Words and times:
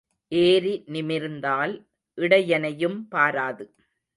ஏரி 0.31 0.71
நிமிர்ந்தால் 0.87 1.73
இடையனையும் 2.17 3.07
பாராது. 3.07 3.65